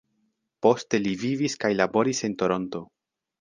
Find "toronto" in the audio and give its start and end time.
2.41-2.83